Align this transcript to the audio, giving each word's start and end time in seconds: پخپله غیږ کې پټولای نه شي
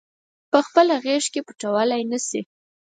پخپله 0.51 0.95
غیږ 1.05 1.23
کې 1.33 1.41
پټولای 1.47 2.03
نه 2.11 2.19
شي 2.27 2.41